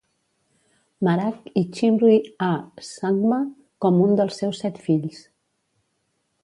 [1.07, 2.17] Marak i Chimri
[2.47, 2.49] A.
[2.89, 3.39] Sangma
[3.87, 5.23] com un dels seus set fills.